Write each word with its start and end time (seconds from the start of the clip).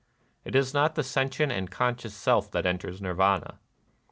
It 0.43 0.55
is 0.55 0.73
not 0.73 0.95
the 0.95 1.03
sentient 1.03 1.51
and 1.51 1.69
conscious 1.69 2.15
Self 2.15 2.49
that 2.53 2.65
enters 2.65 3.01
Nirvana. 3.03 3.59